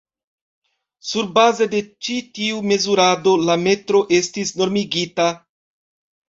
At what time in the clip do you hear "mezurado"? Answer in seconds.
2.71-3.35